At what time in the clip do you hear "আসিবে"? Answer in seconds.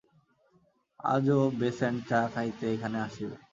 3.07-3.37